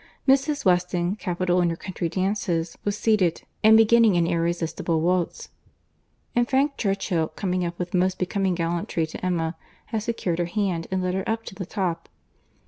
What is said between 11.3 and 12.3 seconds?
to the top.